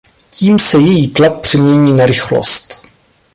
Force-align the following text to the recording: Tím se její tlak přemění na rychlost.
Tím 0.29 0.59
se 0.59 0.77
její 0.79 1.07
tlak 1.09 1.39
přemění 1.41 1.93
na 1.93 2.05
rychlost. 2.05 2.81